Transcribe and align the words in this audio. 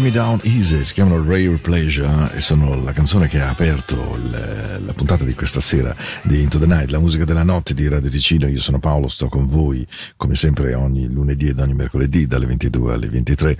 Me 0.00 0.10
Down 0.10 0.40
Easy 0.44 0.82
si 0.82 0.94
chiamano 0.94 1.22
Rare 1.22 1.58
Pleasure 1.58 2.32
e 2.32 2.40
sono 2.40 2.74
la 2.82 2.92
canzone 2.92 3.28
che 3.28 3.38
ha 3.38 3.50
aperto 3.50 4.14
il, 4.14 4.82
la 4.84 4.92
puntata 4.94 5.24
di 5.24 5.34
questa 5.34 5.60
sera 5.60 5.94
di 6.22 6.40
Into 6.40 6.58
the 6.58 6.66
Night, 6.66 6.90
la 6.90 6.98
musica 6.98 7.26
della 7.26 7.42
notte 7.42 7.74
di 7.74 7.86
Radio 7.86 8.08
Ticino. 8.08 8.46
Io 8.46 8.60
sono 8.60 8.78
Paolo, 8.78 9.08
sto 9.08 9.28
con 9.28 9.46
voi 9.46 9.86
come 10.16 10.36
sempre 10.36 10.72
ogni 10.72 11.06
lunedì 11.06 11.48
ed 11.48 11.58
ogni 11.60 11.74
mercoledì 11.74 12.26
dalle 12.26 12.46
22 12.46 12.94
alle 12.94 13.08
23. 13.08 13.58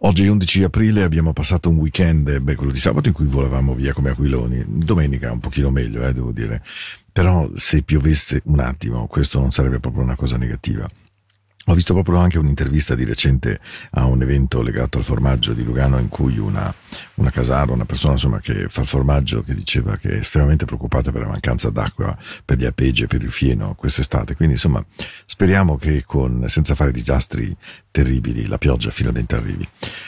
Oggi 0.00 0.26
è 0.26 0.30
11 0.30 0.62
aprile, 0.62 1.02
abbiamo 1.02 1.32
passato 1.32 1.68
un 1.68 1.78
weekend, 1.78 2.38
beh 2.38 2.54
quello 2.54 2.70
di 2.70 2.78
sabato 2.78 3.08
in 3.08 3.14
cui 3.14 3.26
volavamo 3.26 3.74
via 3.74 3.92
come 3.92 4.10
aquiloni, 4.10 4.64
domenica 4.66 5.32
un 5.32 5.40
pochino 5.40 5.70
meglio, 5.70 6.06
eh, 6.06 6.12
devo 6.12 6.30
dire. 6.30 6.62
Però 7.12 7.50
se 7.54 7.82
piovesse 7.82 8.42
un 8.44 8.60
attimo, 8.60 9.08
questo 9.08 9.40
non 9.40 9.50
sarebbe 9.50 9.80
proprio 9.80 10.04
una 10.04 10.14
cosa 10.14 10.36
negativa. 10.36 10.88
Ho 11.74 11.76
visto 11.76 11.92
proprio 11.92 12.18
anche 12.18 12.38
un'intervista 12.38 12.94
di 12.94 13.04
recente 13.04 13.58
a 13.94 14.04
un 14.04 14.22
evento 14.22 14.62
legato 14.62 14.98
al 14.98 15.02
formaggio 15.02 15.54
di 15.54 15.64
Lugano 15.64 15.98
in 15.98 16.06
cui 16.06 16.38
una, 16.38 16.72
una 17.16 17.30
casara, 17.30 17.72
una 17.72 17.84
persona 17.84 18.14
insomma 18.14 18.40
che 18.40 18.66
fa 18.68 18.80
il 18.80 18.86
formaggio 18.86 19.42
che 19.42 19.54
diceva 19.54 19.96
che 19.96 20.10
è 20.10 20.16
estremamente 20.16 20.64
preoccupata 20.64 21.12
per 21.12 21.22
la 21.22 21.28
mancanza 21.28 21.70
d'acqua, 21.70 22.16
per 22.44 22.58
gli 22.58 22.64
appeggi 22.64 23.04
e 23.04 23.06
per 23.06 23.22
il 23.22 23.30
fieno 23.30 23.74
quest'estate. 23.74 24.34
Quindi 24.34 24.54
insomma 24.54 24.84
speriamo 25.24 25.76
che 25.76 26.04
con, 26.04 26.44
senza 26.48 26.74
fare 26.74 26.92
disastri 26.92 27.56
terribili 27.90 28.46
la 28.46 28.58
pioggia 28.58 28.90
finalmente 28.90 29.36
arrivi. 29.36 29.66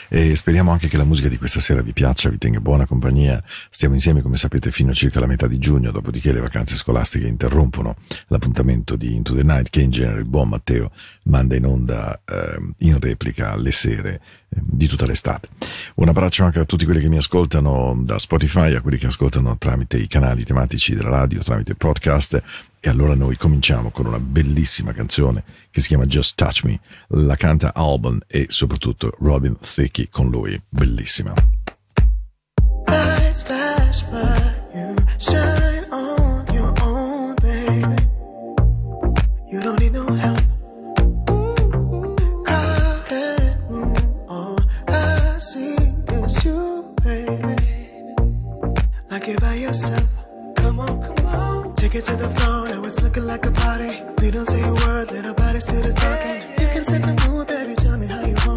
E 0.09 0.35
speriamo 0.35 0.71
anche 0.71 0.89
che 0.89 0.97
la 0.97 1.05
musica 1.05 1.29
di 1.29 1.37
questa 1.37 1.61
sera 1.61 1.81
vi 1.81 1.93
piaccia, 1.93 2.29
vi 2.29 2.37
tenga 2.37 2.59
buona 2.59 2.85
compagnia. 2.85 3.41
Stiamo 3.69 3.95
insieme 3.95 4.21
come 4.21 4.35
sapete 4.35 4.71
fino 4.71 4.91
a 4.91 4.93
circa 4.93 5.21
la 5.21 5.27
metà 5.27 5.47
di 5.47 5.57
giugno, 5.57 5.91
dopodiché 5.91 6.33
le 6.33 6.41
vacanze 6.41 6.75
scolastiche 6.75 7.27
interrompono 7.27 7.95
l'appuntamento 8.27 8.97
di 8.97 9.15
Into 9.15 9.33
the 9.33 9.43
Night 9.43 9.69
che 9.69 9.81
in 9.81 9.91
genere 9.91 10.19
il 10.19 10.25
buon 10.25 10.49
Matteo 10.49 10.91
manda 11.23 11.55
in 11.55 11.65
onda 11.65 12.19
eh, 12.25 12.59
in 12.79 12.99
replica 12.99 13.51
alle 13.51 13.71
sere 13.71 14.21
eh, 14.49 14.59
di 14.61 14.87
tutta 14.87 15.05
l'estate. 15.05 15.47
Un 15.95 16.09
abbraccio 16.09 16.43
anche 16.43 16.59
a 16.59 16.65
tutti 16.65 16.83
quelli 16.83 16.96
che 16.99 17.09
mi 17.09 17.17
ascoltano 17.17 17.93
da 17.97 18.19
Spotify, 18.19 18.73
a 18.73 18.81
quelli 18.81 18.97
che 18.97 19.07
ascoltano 19.07 19.57
tramite 19.57 19.97
i 19.97 20.07
canali 20.07 20.43
tematici 20.43 20.95
della 20.95 21.09
radio, 21.09 21.41
tramite 21.41 21.75
podcast. 21.75 22.41
E 22.79 22.89
allora 22.89 23.15
noi 23.15 23.35
cominciamo 23.35 23.89
con 23.89 24.05
una 24.05 24.19
bellissima 24.19 24.93
canzone 24.93 25.43
che 25.69 25.81
si 25.81 25.87
chiama 25.87 26.05
Just 26.05 26.35
Touch 26.35 26.63
Me. 26.63 26.79
La 27.09 27.35
canta 27.35 27.73
Alban 27.73 28.19
e 28.27 28.45
soprattutto 28.49 29.15
Robin 29.19 29.57
Thicke 29.59 30.07
con 30.09 30.29
lui. 30.29 30.61
Bellissima. 30.69 31.33
Lights 32.87 33.43
flash 33.43 34.03
by 34.09 34.53
you, 34.73 34.95
it 51.97 52.03
to 52.03 52.15
the 52.15 52.29
floor, 52.35 52.67
now 52.67 52.83
it's 52.85 53.01
looking 53.01 53.25
like 53.25 53.45
a 53.45 53.51
party. 53.51 54.01
We 54.21 54.29
don't 54.29 54.45
say 54.45 54.61
a 54.61 54.73
word, 54.73 55.11
little 55.11 55.33
body's 55.33 55.63
still 55.63 55.81
the 55.81 55.93
talking. 55.93 56.41
You 56.61 56.67
can 56.73 56.83
set 56.83 57.01
the 57.01 57.29
mood, 57.29 57.47
baby, 57.47 57.73
tell 57.75 57.97
me 57.97 58.07
how 58.07 58.25
you 58.25 58.35
want 58.45 58.56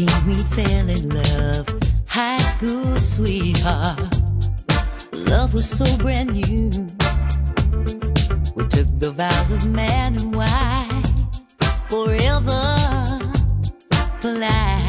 17 0.00 0.26
we 0.26 0.42
fell 0.54 0.88
in 0.88 1.08
love, 1.10 1.66
high 2.06 2.38
school 2.38 2.96
sweetheart. 2.96 3.98
Love 5.12 5.52
was 5.52 5.68
so 5.68 5.84
brand 5.98 6.32
new. 6.32 6.70
We 8.54 8.66
took 8.68 8.88
the 8.98 9.12
vows 9.14 9.52
of 9.52 9.68
man 9.68 10.16
and 10.16 10.34
wife 10.34 11.10
forever 11.90 13.20
for 14.20 14.32
life. 14.32 14.79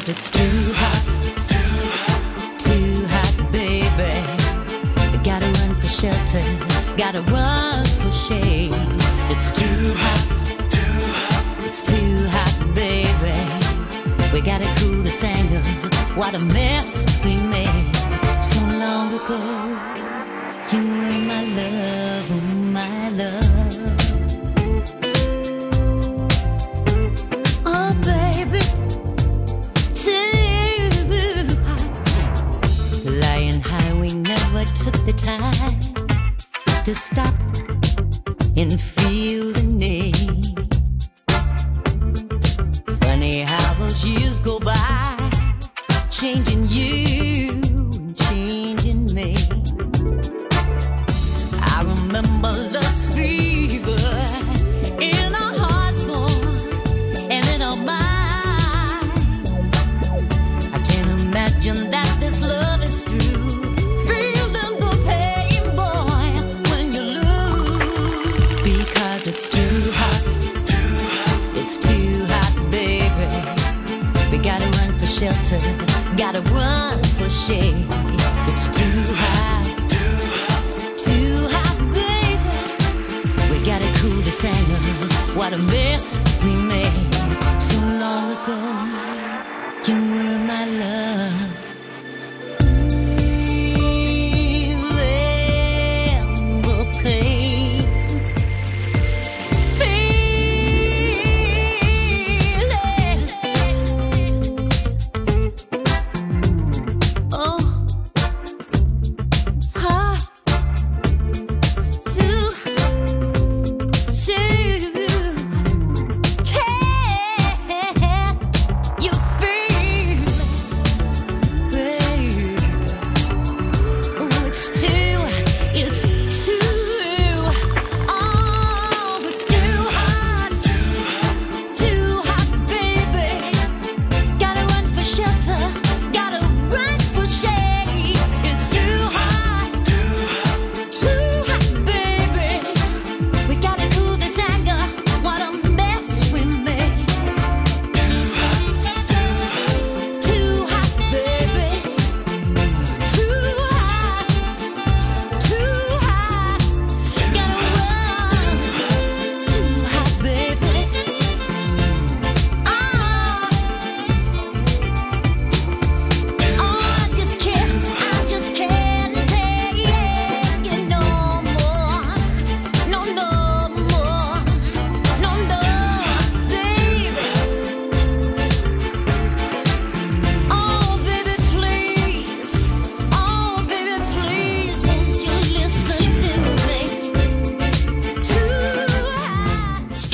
Because 0.00 0.16
it's 0.16 0.30
too 0.30 0.72
hot, 0.76 1.02
too 1.48 1.80
hot, 2.00 2.58
too 2.58 3.06
hot, 3.06 3.52
baby. 3.52 4.12
Gotta 5.22 5.46
run 5.60 5.74
for 5.76 5.88
shelter, 5.88 6.42
gotta 6.96 7.20
run 7.32 7.84
for 7.84 8.12
shade. 8.12 8.72
It's 9.30 9.50
too 9.50 9.94
hot, 10.02 10.24
it's 11.64 11.82
too 11.86 12.26
hot, 12.28 12.74
baby. 12.74 13.36
We 14.32 14.40
gotta 14.40 14.68
cool 14.80 15.02
this 15.02 15.22
anger. 15.22 15.62
What 16.14 16.34
a 16.34 16.38
mess 16.38 17.22
we 17.24 17.36
made 17.42 17.96
so 18.42 18.60
long 18.66 19.12
ago. 19.12 19.40
You 20.72 20.78
were 20.78 21.18
my 21.32 21.44
love, 21.44 22.30
oh 22.30 22.40
my 22.40 23.08
love. 23.10 23.49
To 36.90 36.96
stop 36.96 37.49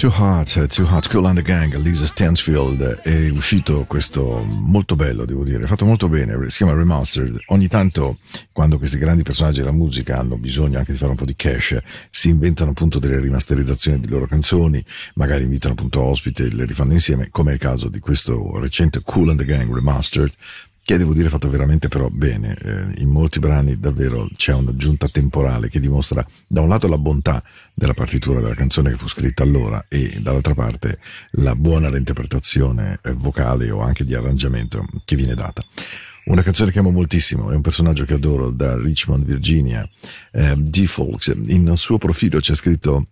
Too 0.07 0.23
Hot, 0.23 0.67
Too 0.69 0.87
Hot, 0.89 1.09
Cool 1.09 1.27
and 1.27 1.37
the 1.37 1.43
Gang, 1.43 1.75
Lisa 1.79 2.07
Stansfield, 2.07 3.01
è 3.01 3.29
uscito 3.31 3.87
questo 3.89 4.41
molto 4.49 4.95
bello, 4.95 5.25
devo 5.25 5.43
dire, 5.43 5.67
fatto 5.67 5.85
molto 5.85 6.09
bene, 6.09 6.49
si 6.49 6.59
chiama 6.59 6.75
Remastered. 6.75 7.37
Ogni 7.47 7.67
tanto, 7.67 8.19
quando 8.53 8.79
questi 8.79 8.99
grandi 8.99 9.25
personaggi 9.25 9.59
della 9.59 9.73
musica 9.73 10.21
hanno 10.21 10.39
bisogno 10.39 10.79
anche 10.79 10.93
di 10.93 10.99
fare 10.99 11.11
un 11.11 11.17
po' 11.17 11.25
di 11.25 11.35
cash, 11.35 11.77
si 12.09 12.29
inventano 12.29 12.71
appunto 12.71 13.01
delle 13.01 13.19
rimasterizzazioni 13.19 13.99
di 13.99 14.07
loro 14.07 14.29
canzoni, 14.29 14.81
magari 15.15 15.43
invitano 15.43 15.75
appunto 15.75 16.01
ospiti 16.03 16.45
e 16.45 16.55
le 16.55 16.67
rifanno 16.67 16.93
insieme, 16.93 17.27
come 17.33 17.51
è 17.51 17.55
il 17.55 17.61
caso 17.61 17.89
di 17.89 17.99
questo 17.99 18.61
recente 18.61 19.01
Cool 19.03 19.31
and 19.31 19.41
the 19.41 19.45
Gang 19.45 19.75
Remastered, 19.75 20.31
che 20.87 20.99
devo 20.99 21.15
dire 21.15 21.29
fatto 21.29 21.51
veramente 21.51 21.89
però 21.89 22.09
bene. 22.09 22.57
Eh, 22.63 23.03
in 23.03 23.09
molti 23.09 23.41
brani 23.41 23.81
davvero 23.81 24.29
c'è 24.37 24.53
un'aggiunta 24.53 25.09
temporale 25.09 25.69
che 25.69 25.81
dimostra 25.81 26.25
da 26.47 26.61
un 26.61 26.69
lato 26.69 26.87
la 26.87 26.97
bontà 26.97 27.43
della 27.75 27.93
partitura 27.93 28.41
della 28.41 28.55
canzone 28.55 28.91
che 28.91 28.97
fu 28.97 29.09
scritta 29.09 29.43
allora 29.43 29.87
e 29.89 30.21
dall'altra 30.21 30.55
parte 30.55 31.01
la 31.33 31.57
buona 31.57 31.91
reinterpretazione 31.91 33.01
eh, 33.03 33.13
vocale 33.15 33.69
o 33.69 33.81
anche 33.81 34.05
di 34.05 34.15
arrangiamento 34.15 34.87
che 35.05 35.17
viene 35.17 35.35
data. 35.35 35.61
Una 36.27 36.43
canzone 36.43 36.71
che 36.71 36.79
amo 36.79 36.93
moltissimo, 36.93 37.51
è 37.51 37.57
un 37.57 37.63
personaggio 37.63 38.05
che 38.05 38.15
adoro 38.15 38.51
da 38.51 38.77
Richmond, 38.77 39.25
Virginia, 39.25 39.89
eh, 40.31 40.55
D. 40.57 40.85
Folks. 40.85 41.37
In 41.47 41.73
suo 41.77 41.99
profilo 41.99 42.39
c'è 42.39 42.55
scritto 42.55 43.09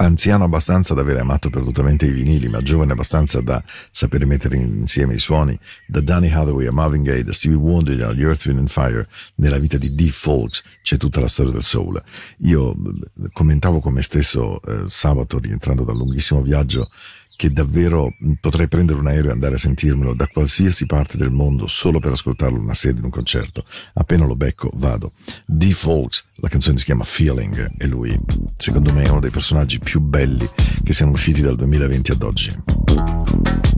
anziano 0.00 0.44
abbastanza 0.44 0.94
da 0.94 1.00
aver 1.00 1.18
amato 1.18 1.50
perdutamente 1.50 2.06
i 2.06 2.12
vinili, 2.12 2.48
ma 2.48 2.62
giovane 2.62 2.92
abbastanza 2.92 3.40
da 3.40 3.62
sapere 3.90 4.26
mettere 4.26 4.56
insieme 4.56 5.14
i 5.14 5.18
suoni, 5.18 5.58
da 5.86 6.00
Danny 6.00 6.30
Hathaway 6.30 6.66
a 6.66 6.72
Marvin 6.72 7.02
Gaye, 7.02 7.24
da 7.24 7.32
Stevie 7.32 7.58
Wonder 7.58 8.02
agli 8.02 8.22
Earth, 8.22 8.46
Wind 8.46 8.58
and 8.58 8.68
Fire, 8.68 9.08
nella 9.36 9.58
vita 9.58 9.76
di 9.76 9.94
D. 9.94 10.08
Folks 10.08 10.62
c'è 10.82 10.96
tutta 10.96 11.20
la 11.20 11.26
storia 11.26 11.52
del 11.52 11.64
soul. 11.64 12.00
Io 12.38 12.72
eh, 12.72 13.28
commentavo 13.32 13.80
con 13.80 13.92
me 13.92 14.02
stesso 14.02 14.62
eh, 14.62 14.84
sabato, 14.86 15.38
rientrando 15.38 15.82
dal 15.82 15.96
lunghissimo 15.96 16.42
viaggio, 16.42 16.90
che 17.38 17.52
davvero 17.52 18.16
potrei 18.40 18.66
prendere 18.66 18.98
un 18.98 19.06
aereo 19.06 19.30
e 19.30 19.32
andare 19.32 19.54
a 19.54 19.58
sentirmelo 19.58 20.12
da 20.12 20.26
qualsiasi 20.26 20.86
parte 20.86 21.16
del 21.16 21.30
mondo 21.30 21.68
solo 21.68 22.00
per 22.00 22.10
ascoltarlo 22.10 22.58
una 22.58 22.74
sera 22.74 22.98
in 22.98 23.04
un 23.04 23.10
concerto. 23.10 23.64
Appena 23.94 24.26
lo 24.26 24.34
becco, 24.34 24.72
vado. 24.74 25.12
D. 25.46 25.70
Folks, 25.70 26.24
la 26.38 26.48
canzone 26.48 26.78
si 26.78 26.84
chiama 26.84 27.04
Feeling 27.04 27.74
e 27.78 27.86
lui 27.86 28.18
secondo 28.56 28.92
me 28.92 29.04
è 29.04 29.08
uno 29.08 29.20
dei 29.20 29.30
personaggi 29.30 29.78
più 29.78 30.00
belli 30.00 30.50
che 30.82 30.92
siano 30.92 31.12
usciti 31.12 31.40
dal 31.40 31.54
2020 31.54 32.10
ad 32.10 32.22
oggi. 32.24 33.77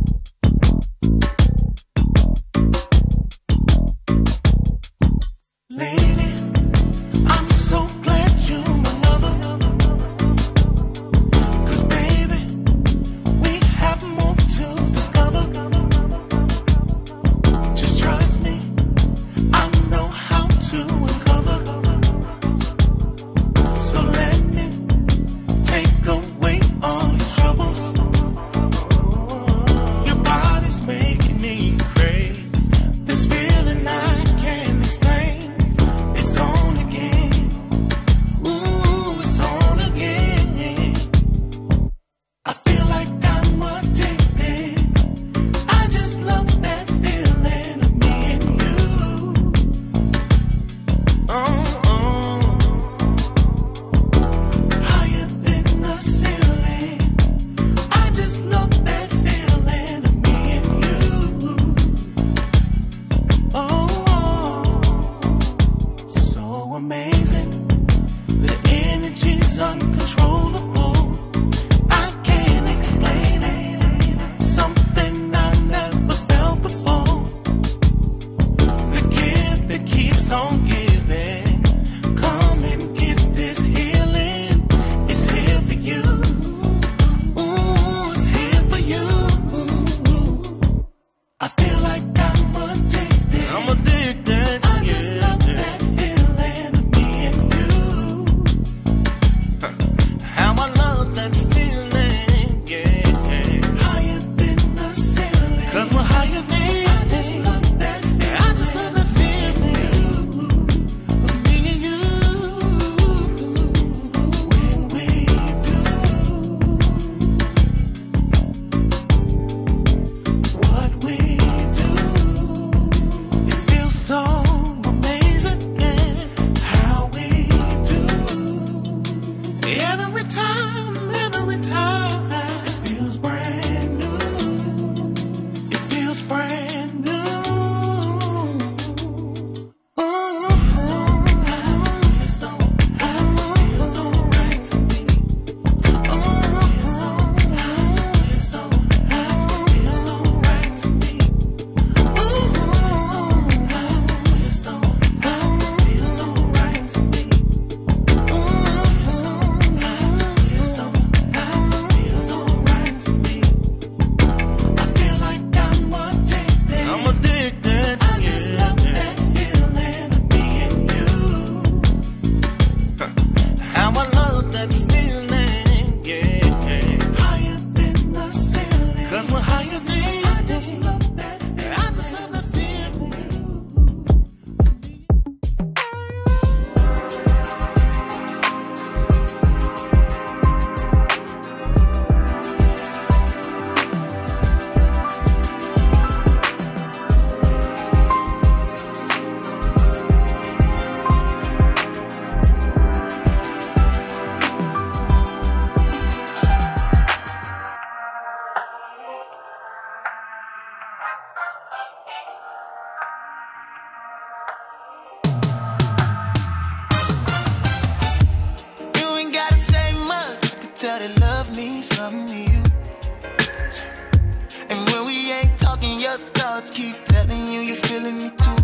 me 228.02 228.30
too. 228.30 228.56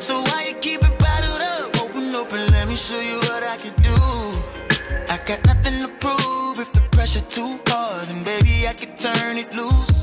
So 0.00 0.20
why 0.20 0.46
you 0.48 0.54
keep 0.54 0.82
it 0.82 0.98
bottled 0.98 1.40
up? 1.40 1.82
Open, 1.82 2.14
up 2.14 2.32
and 2.32 2.50
let 2.50 2.68
me 2.68 2.76
show 2.76 3.00
you 3.00 3.18
what 3.18 3.42
I 3.42 3.56
can 3.56 3.74
do. 3.82 3.94
I 5.08 5.18
got 5.24 5.44
nothing 5.46 5.80
to 5.82 5.88
prove. 6.00 6.58
If 6.58 6.72
the 6.72 6.82
pressure 6.90 7.20
too 7.20 7.56
hard, 7.68 8.06
then 8.06 8.22
baby 8.24 8.66
I 8.66 8.74
can 8.74 8.96
turn 8.96 9.36
it 9.38 9.54
loose. 9.54 9.95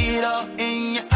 You 0.00 0.12
waiting 0.12 0.24
on? 0.24 0.94
Yo, 0.94 1.09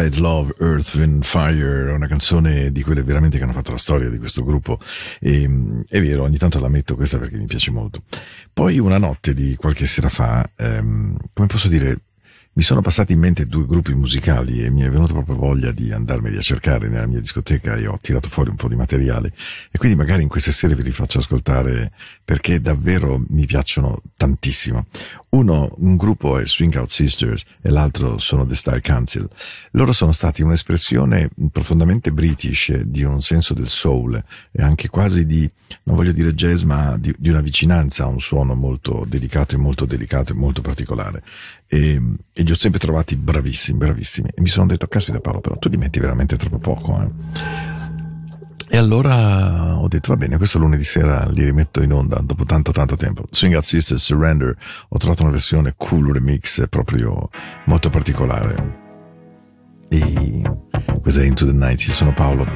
Hide 0.00 0.18
Love, 0.18 0.54
Earth, 0.60 0.94
Wind, 0.94 1.24
Fire, 1.24 1.92
una 1.92 2.06
canzone 2.06 2.72
di 2.72 2.82
quelle 2.82 3.02
veramente 3.02 3.36
che 3.36 3.44
hanno 3.44 3.52
fatto 3.52 3.72
la 3.72 3.78
storia 3.78 4.08
di 4.08 4.18
questo 4.18 4.42
gruppo. 4.42 4.78
E, 5.20 5.84
è 5.88 6.00
vero, 6.00 6.22
ogni 6.22 6.38
tanto 6.38 6.58
la 6.58 6.68
metto 6.68 6.96
questa 6.96 7.18
perché 7.18 7.36
mi 7.36 7.46
piace 7.46 7.70
molto. 7.70 8.02
Poi 8.52 8.78
una 8.78 8.98
notte 8.98 9.34
di 9.34 9.56
qualche 9.56 9.86
sera 9.86 10.08
fa, 10.08 10.48
ehm, 10.56 11.16
come 11.34 11.46
posso 11.46 11.68
dire, 11.68 12.00
mi 12.52 12.62
sono 12.62 12.80
passati 12.80 13.12
in 13.12 13.20
mente 13.20 13.46
due 13.46 13.64
gruppi 13.64 13.94
musicali 13.94 14.64
e 14.64 14.70
mi 14.70 14.82
è 14.82 14.90
venuta 14.90 15.12
proprio 15.12 15.36
voglia 15.36 15.70
di 15.70 15.92
andarmeli 15.92 16.36
a 16.36 16.40
cercare 16.40 16.88
nella 16.88 17.06
mia 17.06 17.20
discoteca 17.20 17.76
e 17.76 17.86
ho 17.86 17.98
tirato 18.00 18.28
fuori 18.28 18.50
un 18.50 18.56
po' 18.56 18.68
di 18.68 18.74
materiale 18.74 19.32
e 19.70 19.78
quindi 19.78 19.96
magari 19.96 20.22
in 20.22 20.28
queste 20.28 20.50
sere 20.50 20.74
vi 20.74 20.82
li 20.82 20.90
faccio 20.90 21.20
ascoltare 21.20 21.92
perché 22.24 22.60
davvero 22.60 23.22
mi 23.28 23.46
piacciono 23.46 24.02
tantissimo. 24.16 24.86
Uno, 25.32 25.72
un 25.78 25.96
gruppo 25.96 26.38
è 26.38 26.46
Swing 26.46 26.74
Out 26.74 26.88
Sisters 26.88 27.44
e 27.60 27.70
l'altro 27.70 28.18
sono 28.18 28.44
The 28.44 28.56
Style 28.56 28.80
Council. 28.80 29.28
Loro 29.72 29.92
sono 29.92 30.10
stati 30.10 30.42
un'espressione 30.42 31.30
profondamente 31.52 32.10
british 32.10 32.76
di 32.80 33.04
un 33.04 33.22
senso 33.22 33.54
del 33.54 33.68
soul 33.68 34.20
e 34.50 34.60
anche 34.60 34.88
quasi 34.88 35.26
di, 35.26 35.48
non 35.84 35.94
voglio 35.94 36.10
dire 36.10 36.34
jazz, 36.34 36.64
ma 36.64 36.96
di, 36.98 37.14
di 37.16 37.28
una 37.28 37.42
vicinanza 37.42 38.04
a 38.04 38.08
un 38.08 38.18
suono 38.18 38.56
molto 38.56 39.04
delicato 39.06 39.54
e 39.54 39.58
molto 39.58 39.84
delicato 39.84 40.32
e 40.32 40.36
molto 40.36 40.62
particolare. 40.62 41.22
E, 41.68 42.02
e 42.32 42.42
li 42.42 42.50
ho 42.50 42.56
sempre 42.56 42.80
trovati 42.80 43.14
bravissimi, 43.14 43.78
bravissimi. 43.78 44.30
E 44.34 44.40
mi 44.40 44.48
sono 44.48 44.66
detto, 44.66 44.88
caspita 44.88 45.20
Paolo, 45.20 45.40
però 45.40 45.56
tu 45.58 45.68
li 45.68 45.76
metti 45.76 46.00
veramente 46.00 46.36
troppo 46.36 46.58
poco. 46.58 47.00
Eh? 47.00 47.79
E 48.72 48.76
allora 48.76 49.78
ho 49.78 49.88
detto, 49.88 50.12
va 50.12 50.16
bene, 50.16 50.36
questo 50.36 50.60
lunedì 50.60 50.84
sera 50.84 51.26
li 51.26 51.42
rimetto 51.42 51.82
in 51.82 51.92
onda 51.92 52.20
dopo 52.22 52.44
tanto 52.44 52.70
tanto 52.70 52.94
tempo. 52.94 53.24
Swing 53.28 53.54
Out 53.56 53.64
Sister 53.64 53.98
Surrender, 53.98 54.56
ho 54.88 54.96
trovato 54.96 55.22
una 55.24 55.32
versione 55.32 55.74
cool 55.76 56.12
remix 56.12 56.68
proprio 56.68 57.30
molto 57.64 57.90
particolare. 57.90 58.78
E 59.88 60.42
questa 61.02 61.20
è 61.20 61.24
Into 61.24 61.46
the 61.46 61.52
Night, 61.52 61.84
io 61.84 61.92
sono 61.92 62.14
Paolo. 62.14 62.46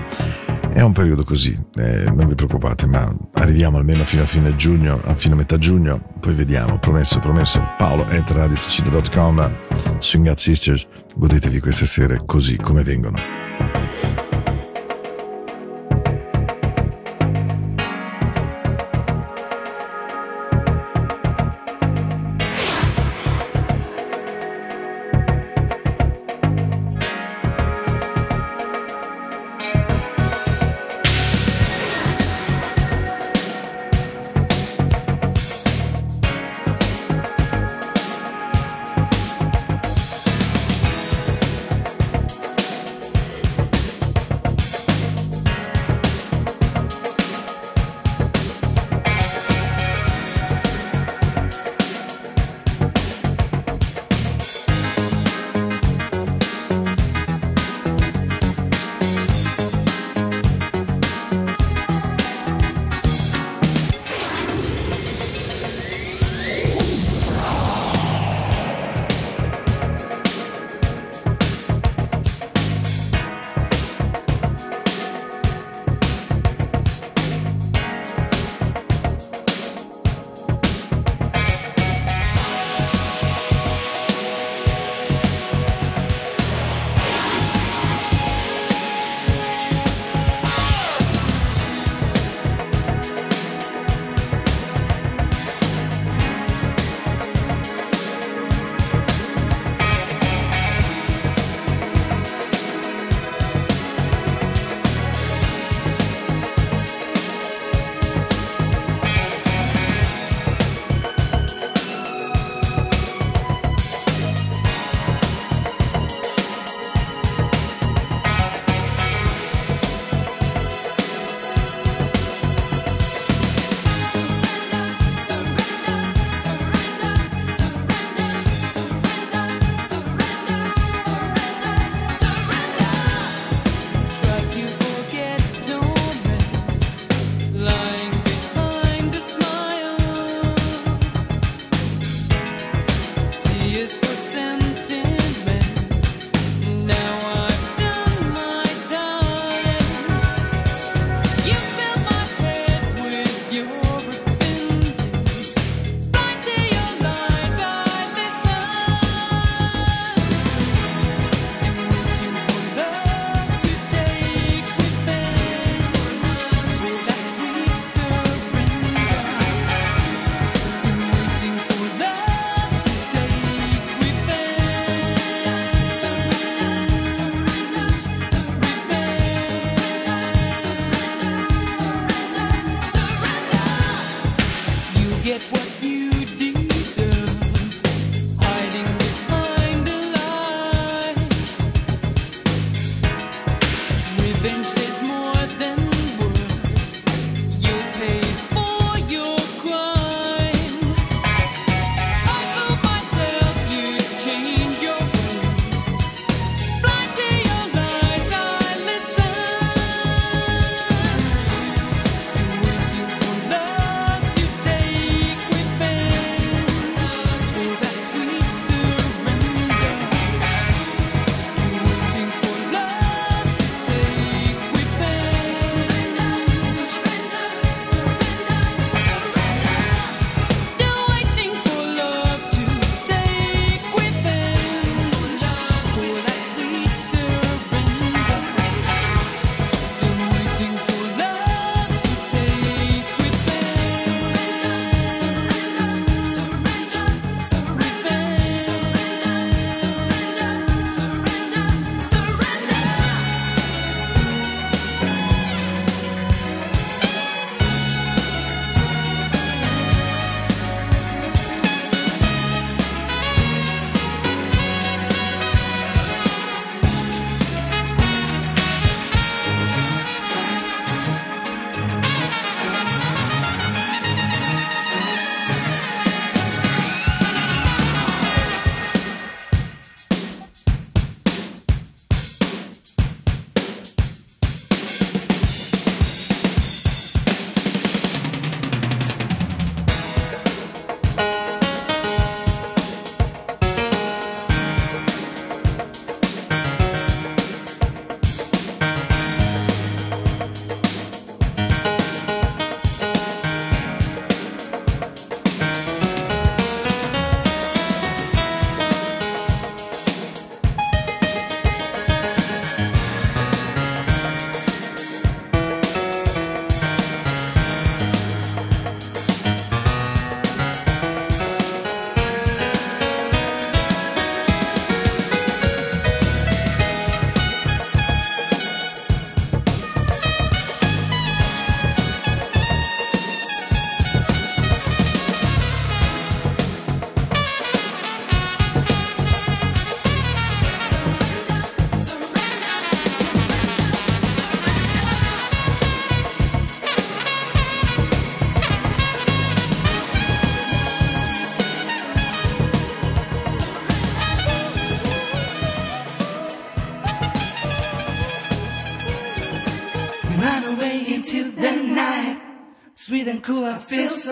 È 0.72 0.80
un 0.82 0.92
periodo 0.92 1.24
così, 1.24 1.60
eh, 1.74 2.04
non 2.04 2.28
vi 2.28 2.36
preoccupate, 2.36 2.86
ma 2.86 3.12
arriviamo 3.32 3.78
almeno 3.78 4.04
fino 4.04 4.22
a 4.22 4.26
fine 4.26 4.54
giugno, 4.54 5.00
a 5.04 5.16
fine 5.16 5.34
metà 5.34 5.58
giugno, 5.58 6.00
poi 6.20 6.34
vediamo, 6.34 6.78
promesso, 6.78 7.18
promesso. 7.18 7.60
Paolo 7.76 8.04
at 8.04 9.98
Swing 9.98 10.28
Out 10.28 10.38
Sisters, 10.38 10.86
godetevi 11.16 11.58
queste 11.58 11.86
sere 11.86 12.22
così 12.24 12.56
come 12.56 12.84
vengono. 12.84 13.43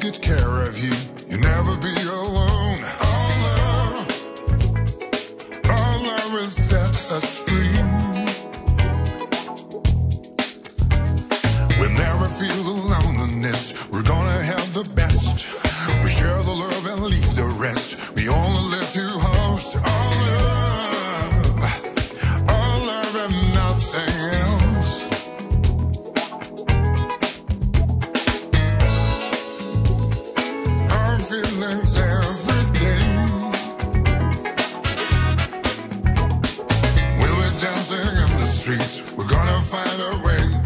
Take 0.00 0.12
good 0.12 0.22
care 0.22 0.62
of 0.62 0.78
you. 0.78 0.94
You'll 1.28 1.40
never 1.40 1.76
be 1.78 1.94
alone. 2.08 2.78
Our 3.00 3.30
love, 3.44 4.08
our 5.64 6.02
love 6.02 6.50
set 6.50 6.87
find 39.88 40.00
way. 40.24 40.57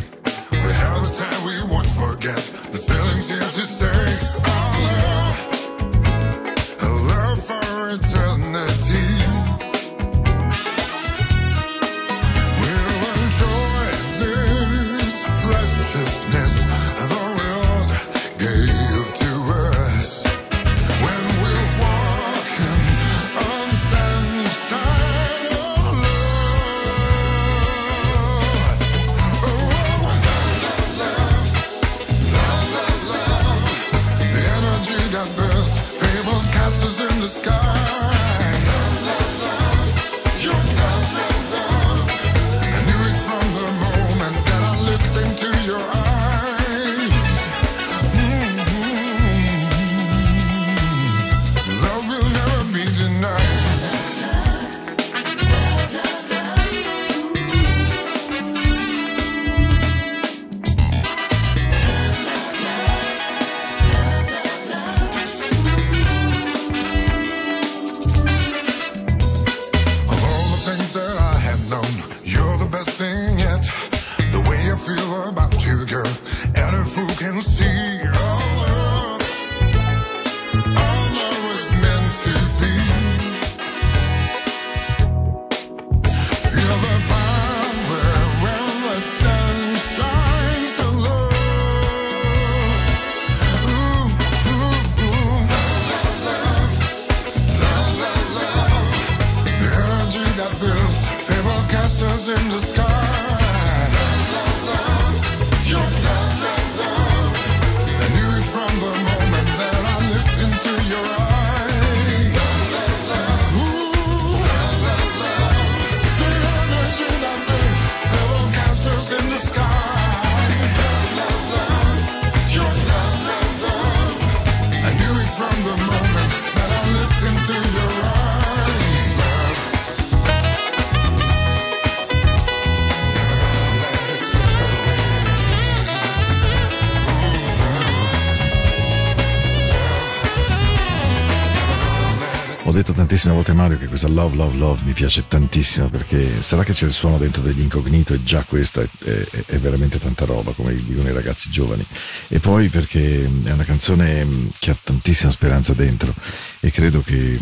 Tantissime 143.22 143.34
volte 143.34 143.52
Mario 143.52 143.78
che 143.78 143.86
questa 143.86 144.08
Love 144.08 144.34
Love 144.36 144.56
Love 144.56 144.82
mi 144.84 144.92
piace 144.92 145.28
tantissimo 145.28 145.88
perché 145.88 146.40
sarà 146.40 146.64
che 146.64 146.72
c'è 146.72 146.86
il 146.86 146.92
suono 146.92 147.18
dentro 147.18 147.40
degli 147.42 147.60
incognito 147.60 148.14
e 148.14 148.22
già 148.24 148.42
questa 148.42 148.82
è, 148.82 148.88
è- 149.04 149.44
è 149.46 149.58
veramente 149.58 150.00
tanta 150.00 150.24
roba 150.24 150.50
come 150.52 150.74
dicono 150.74 151.08
i 151.08 151.12
ragazzi 151.12 151.48
giovani 151.50 151.84
e 152.28 152.40
poi 152.40 152.68
perché 152.68 153.24
è 153.44 153.52
una 153.52 153.64
canzone 153.64 154.26
che 154.58 154.70
ha 154.72 154.76
tantissima 154.82 155.30
speranza 155.30 155.72
dentro 155.72 156.12
e 156.60 156.70
credo 156.72 157.00
che, 157.00 157.38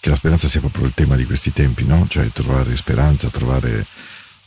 che 0.00 0.08
la 0.08 0.16
speranza 0.16 0.48
sia 0.48 0.60
proprio 0.60 0.86
il 0.86 0.94
tema 0.94 1.16
di 1.16 1.26
questi 1.26 1.52
tempi, 1.52 1.84
no? 1.84 2.06
Cioè 2.08 2.30
trovare 2.32 2.74
speranza, 2.76 3.28
trovare 3.28 3.84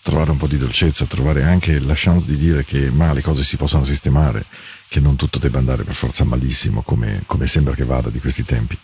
trovare 0.02 0.32
un 0.32 0.38
po' 0.38 0.48
di 0.48 0.58
dolcezza, 0.58 1.06
trovare 1.06 1.44
anche 1.44 1.80
la 1.80 1.94
chance 1.96 2.28
di 2.28 2.36
dire 2.36 2.66
che 2.66 2.92
ma 2.92 3.14
le 3.14 3.22
cose 3.22 3.44
si 3.44 3.56
possono 3.56 3.86
sistemare, 3.86 4.46
che 4.94 5.00
non 5.00 5.16
tutto 5.16 5.40
debba 5.40 5.58
andare 5.58 5.84
per 5.84 5.96
forza 5.96 6.24
malissimo 6.24 6.84
come, 6.84 7.24
come 7.26 7.48
sembra 7.48 7.74
che 7.74 7.84
vada 7.84 8.12
di 8.12 8.20
questi 8.20 8.46
tempi. 8.46 8.78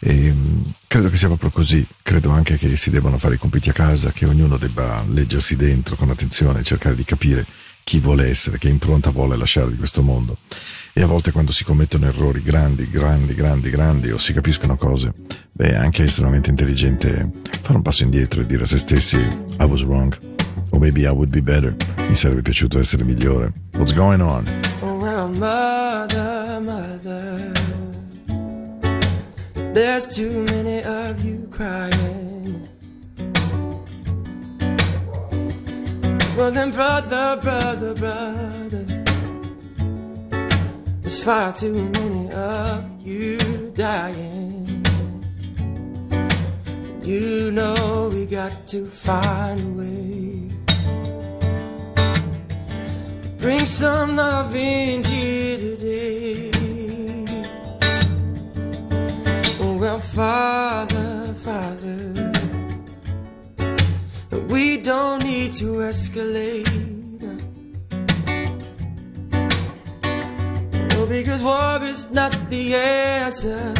E, 0.00 0.12
mh, 0.30 0.74
credo 0.86 1.08
che 1.08 1.16
sia 1.16 1.28
proprio 1.28 1.48
così, 1.48 1.86
credo 2.02 2.28
anche 2.28 2.58
che 2.58 2.76
si 2.76 2.90
debbano 2.90 3.16
fare 3.16 3.36
i 3.36 3.38
compiti 3.38 3.70
a 3.70 3.72
casa, 3.72 4.12
che 4.12 4.26
ognuno 4.26 4.58
debba 4.58 5.02
leggersi 5.08 5.56
dentro 5.56 5.96
con 5.96 6.10
attenzione, 6.10 6.62
cercare 6.62 6.94
di 6.94 7.04
capire 7.04 7.46
chi 7.82 7.98
vuole 7.98 8.28
essere, 8.28 8.58
che 8.58 8.68
impronta 8.68 9.08
vuole 9.08 9.38
lasciare 9.38 9.70
di 9.70 9.78
questo 9.78 10.02
mondo. 10.02 10.36
E 10.92 11.00
a 11.00 11.06
volte 11.06 11.32
quando 11.32 11.50
si 11.50 11.64
commettono 11.64 12.04
errori 12.04 12.42
grandi, 12.42 12.86
grandi, 12.90 13.32
grandi, 13.32 13.70
grandi 13.70 14.10
o 14.10 14.18
si 14.18 14.34
capiscono 14.34 14.76
cose, 14.76 15.14
beh, 15.50 15.70
è 15.70 15.76
anche 15.76 16.04
estremamente 16.04 16.50
intelligente 16.50 17.30
fare 17.62 17.78
un 17.78 17.82
passo 17.82 18.02
indietro 18.02 18.42
e 18.42 18.46
dire 18.46 18.64
a 18.64 18.66
se 18.66 18.76
stessi 18.76 19.16
I 19.16 19.64
was 19.64 19.82
wrong. 19.82 20.14
O 20.72 20.78
maybe 20.78 21.04
I 21.04 21.08
would 21.08 21.30
be 21.30 21.40
better. 21.40 21.74
Mi 22.06 22.16
sarebbe 22.16 22.42
piaciuto 22.42 22.78
essere 22.78 23.02
migliore. 23.02 23.50
What's 23.72 23.94
going 23.94 24.20
on? 24.20 24.44
Mother, 25.26 26.60
mother, 26.60 27.52
there's 29.74 30.14
too 30.14 30.44
many 30.44 30.82
of 30.84 31.24
you 31.24 31.48
crying. 31.50 32.68
Well 36.36 36.52
then, 36.52 36.70
brother, 36.70 37.36
brother, 37.42 37.94
brother, 37.94 38.84
there's 41.00 41.18
far 41.22 41.52
too 41.52 41.74
many 41.74 42.30
of 42.30 42.84
you 43.04 43.72
dying. 43.74 44.84
You 47.02 47.50
know 47.50 48.08
we 48.12 48.24
got 48.24 48.68
to 48.68 48.86
find 48.86 49.60
a 49.60 49.82
way. 49.82 50.27
Bring 53.38 53.64
some 53.66 54.16
love 54.16 54.52
in 54.56 55.04
here 55.04 55.58
today. 55.58 56.50
Oh, 59.60 59.76
well, 59.78 60.00
Father, 60.00 61.32
Father, 61.34 62.32
we 64.48 64.82
don't 64.82 65.22
need 65.22 65.52
to 65.52 65.86
escalate. 65.86 66.66
Oh, 70.96 71.06
because 71.06 71.40
war 71.40 71.78
is 71.84 72.10
not 72.10 72.32
the 72.50 72.74
answer. 72.74 73.72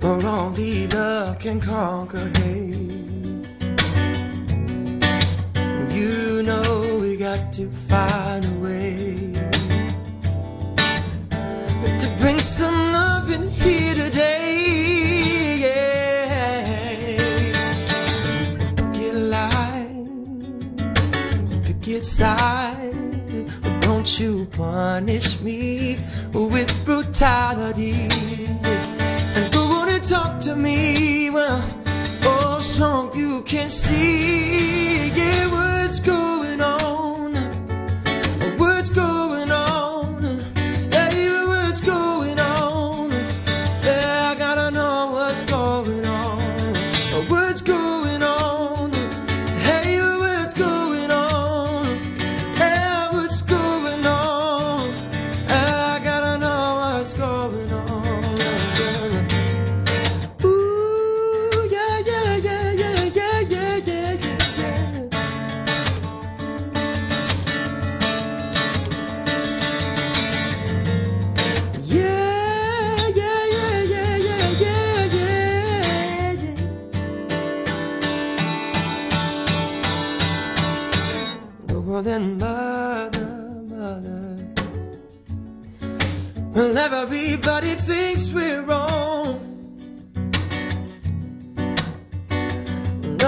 For 0.00 0.26
only 0.26 0.88
love 0.88 1.38
can 1.38 1.60
conquer 1.60 2.28
hate. 2.40 2.80
You 5.94 6.42
know 6.42 6.89
got 7.20 7.52
to 7.52 7.68
find 7.86 8.44
a 8.46 8.54
way 8.64 9.32
to 11.98 12.08
bring 12.18 12.38
some 12.38 12.92
love 12.94 13.30
in 13.30 13.50
here 13.50 13.94
today. 13.94 15.58
Yeah. 15.60 17.18
Get 18.94 19.14
alive, 19.16 19.98
get 21.82 22.06
side. 22.06 22.94
But 23.60 23.82
don't 23.82 24.18
you 24.18 24.46
punish 24.52 25.42
me 25.42 25.98
with 26.32 26.72
brutality. 26.86 28.08
And 29.36 29.52
go 29.52 29.64
on 29.78 29.90
and 29.90 30.02
talk 30.02 30.38
to 30.46 30.56
me. 30.56 31.28
Well, 31.28 31.62
oh, 32.24 32.60
so 32.60 33.12
you 33.14 33.42
can 33.42 33.68
see 33.68 35.08
yeah, 35.08 35.48
what's 35.52 36.00
going 36.00 36.39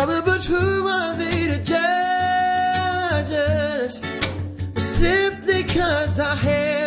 No, 0.05 0.21
but 0.21 0.43
who 0.43 0.89
are 0.89 1.15
they 1.15 1.47
to 1.47 1.63
judge? 1.63 3.29
Simply 4.77 5.63
cause 5.63 6.19
our 6.19 6.35
hair 6.35 6.82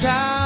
time. 0.00 0.37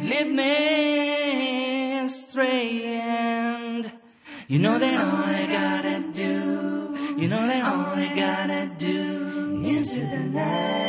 Lead 0.00 0.32
me 0.32 1.98
astray, 1.98 2.84
and 2.84 3.90
you 4.46 4.60
know 4.60 4.78
that 4.78 4.94
all 5.04 5.24
I 5.24 5.46
gotta 5.50 6.00
do, 6.12 6.96
you 7.20 7.28
know 7.28 7.36
that 7.36 7.64
all 7.66 7.96
I 7.96 8.12
gotta 8.14 8.70
do 8.78 9.60
into 9.64 9.96
the 9.96 10.20
night. 10.30 10.88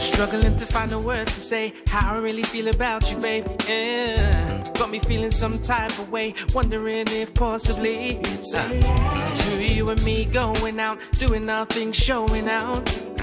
Struggling 0.00 0.56
to 0.56 0.64
find 0.64 0.90
the 0.90 0.98
words 0.98 1.34
to 1.34 1.40
say 1.40 1.74
how 1.88 2.14
I 2.14 2.18
really 2.18 2.44
feel 2.44 2.68
about 2.68 3.10
you, 3.10 3.18
babe. 3.18 3.46
Yeah. 3.68 4.70
Got 4.74 4.90
me 4.90 4.98
feeling 4.98 5.30
some 5.30 5.58
type 5.60 5.90
of 5.98 6.10
way, 6.10 6.34
wondering 6.54 7.06
if 7.08 7.34
possibly 7.34 8.16
it's 8.16 8.54
uh, 8.54 8.66
to 8.70 9.62
you 9.62 9.90
and 9.90 10.02
me 10.04 10.24
going 10.24 10.80
out, 10.80 10.98
doing 11.18 11.50
our 11.50 11.66
thing, 11.66 11.92
showing 11.92 12.48
out. 12.48 13.13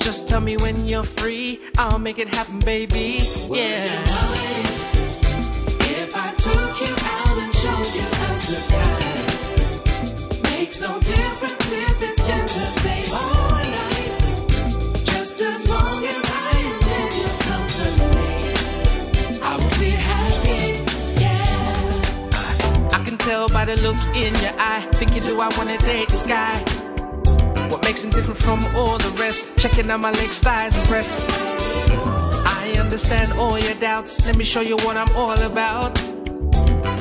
Just 0.00 0.28
tell 0.28 0.40
me 0.40 0.56
when 0.56 0.86
you're 0.86 1.04
free, 1.04 1.60
I'll 1.78 1.98
make 1.98 2.18
it 2.18 2.34
happen, 2.34 2.58
baby. 2.60 3.20
Yeah. 3.50 4.02
If 5.80 6.16
I 6.16 6.32
took 6.34 6.80
you 6.80 6.94
out 7.16 7.38
and 7.38 7.54
showed 7.54 7.94
you 7.94 8.02
a 8.02 8.38
good 8.46 8.64
time, 8.72 9.22
makes 10.42 10.80
no 10.80 10.98
difference 11.00 11.72
if 11.72 12.02
it's 12.02 12.26
just 12.26 12.56
a 12.56 12.82
day 12.82 13.04
or 13.10 13.62
night. 13.78 14.12
Just 15.04 15.40
as 15.40 15.68
long 15.68 16.04
as 16.04 16.24
I 16.26 16.50
am 16.70 16.82
in 16.98 17.10
your 17.22 17.34
company, 17.48 18.34
I 19.42 19.56
will 19.56 19.76
be 19.78 19.90
happy. 19.90 20.62
Yeah. 21.20 22.98
I 22.98 23.00
can 23.04 23.16
tell 23.18 23.48
by 23.48 23.64
the 23.64 23.76
look 23.82 23.96
in 24.16 24.34
your 24.42 24.54
eye. 24.58 24.86
Think 24.92 25.14
you 25.14 25.20
do, 25.20 25.40
I 25.40 25.48
wanna 25.56 25.78
date 25.78 26.08
this 26.08 26.26
guy. 26.26 26.81
Makes 27.82 28.04
him 28.04 28.10
different 28.10 28.38
from 28.38 28.64
all 28.76 28.98
the 28.98 29.14
rest? 29.18 29.48
Checking 29.56 29.90
out 29.90 30.00
my 30.00 30.10
legs, 30.12 30.40
thighs, 30.40 30.76
and 30.76 30.86
breast. 30.88 31.14
I 32.46 32.74
understand 32.78 33.32
all 33.34 33.58
your 33.58 33.74
doubts. 33.74 34.24
Let 34.26 34.36
me 34.36 34.44
show 34.44 34.60
you 34.60 34.76
what 34.76 34.96
I'm 34.96 35.14
all 35.16 35.38
about. 35.50 35.94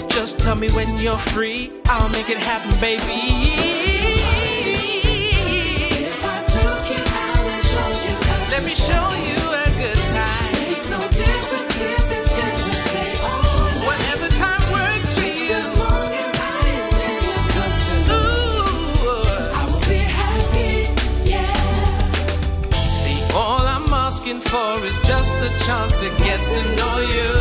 Just 0.09 0.39
tell 0.39 0.55
me 0.55 0.69
when 0.71 0.87
you're 0.99 1.15
free. 1.17 1.71
I'll 1.85 2.09
make 2.09 2.29
it 2.29 2.37
happen, 2.37 2.71
baby. 2.79 3.81
Let 8.51 8.65
me 8.65 8.73
show 8.75 9.09
you 9.25 9.40
for 24.51 24.85
is 24.85 24.97
just 25.07 25.33
a 25.47 25.49
chance 25.65 25.93
to 26.03 26.09
get 26.27 26.39
to 26.53 26.61
know 26.77 26.97
you 27.15 27.31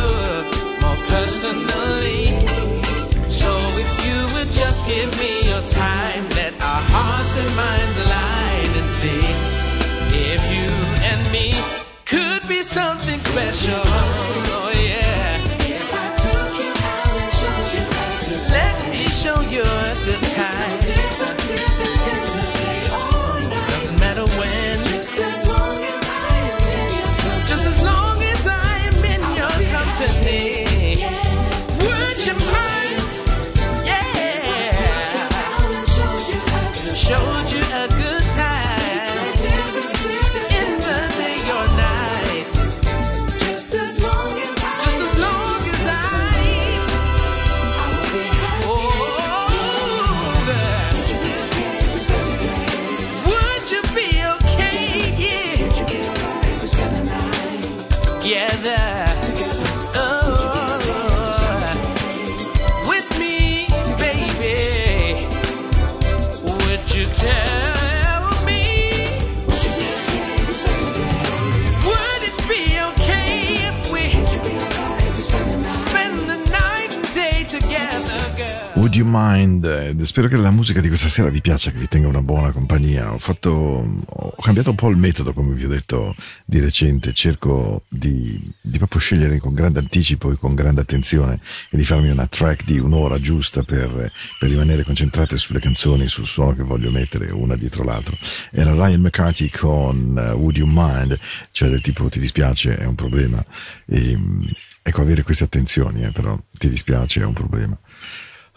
more 0.80 1.00
personally. 1.10 2.26
So 3.28 3.50
if 3.82 3.90
you 4.06 4.18
would 4.34 4.50
just 4.62 4.80
give 4.86 5.10
me 5.18 5.32
your 5.50 5.64
time, 5.82 6.22
let 6.38 6.54
our 6.70 6.82
hearts 6.94 7.34
and 7.42 7.52
minds 7.64 7.96
align 8.04 8.70
and 8.80 8.88
see 9.00 9.24
if 10.32 10.42
you 10.54 10.70
and 11.10 11.20
me 11.32 11.46
could 12.06 12.48
be 12.48 12.62
something 12.62 13.18
special. 13.18 13.82
Oh 13.84 14.70
yeah. 14.72 14.79
Musica 80.60 80.82
di 80.82 80.88
questa 80.88 81.08
sera 81.08 81.30
vi 81.30 81.40
piaccia, 81.40 81.70
che 81.70 81.78
vi 81.78 81.88
tenga 81.88 82.06
una 82.06 82.20
buona 82.20 82.52
compagnia. 82.52 83.14
Ho 83.14 83.18
fatto, 83.18 83.50
ho 83.50 84.42
cambiato 84.42 84.68
un 84.68 84.76
po' 84.76 84.90
il 84.90 84.98
metodo, 84.98 85.32
come 85.32 85.54
vi 85.54 85.64
ho 85.64 85.68
detto 85.68 86.14
di 86.44 86.60
recente. 86.60 87.14
Cerco 87.14 87.84
di, 87.88 88.38
di 88.60 88.76
proprio 88.76 89.00
scegliere 89.00 89.38
con 89.38 89.54
grande 89.54 89.78
anticipo 89.78 90.30
e 90.30 90.36
con 90.36 90.54
grande 90.54 90.82
attenzione 90.82 91.40
e 91.70 91.78
di 91.78 91.84
farmi 91.84 92.10
una 92.10 92.26
track 92.26 92.64
di 92.64 92.78
un'ora 92.78 93.18
giusta 93.18 93.62
per, 93.62 94.12
per 94.38 94.48
rimanere 94.50 94.84
concentrate 94.84 95.38
sulle 95.38 95.60
canzoni, 95.60 96.08
sul 96.08 96.26
suono 96.26 96.52
che 96.52 96.62
voglio 96.62 96.90
mettere 96.90 97.30
una 97.30 97.56
dietro 97.56 97.82
l'altro. 97.82 98.18
Era 98.50 98.72
Ryan 98.72 99.00
McCarthy 99.00 99.48
con 99.48 100.14
eh, 100.18 100.32
Would 100.32 100.58
You 100.58 100.68
Mind, 100.70 101.18
cioè 101.52 101.70
del 101.70 101.80
tipo 101.80 102.06
ti 102.10 102.20
dispiace, 102.20 102.76
è 102.76 102.84
un 102.84 102.96
problema. 102.96 103.42
E, 103.86 104.14
mm, 104.14 104.42
ecco, 104.82 105.00
avere 105.00 105.22
queste 105.22 105.44
attenzioni, 105.44 106.02
eh, 106.02 106.12
però 106.12 106.38
ti 106.52 106.68
dispiace, 106.68 107.22
è 107.22 107.24
un 107.24 107.32
problema. 107.32 107.78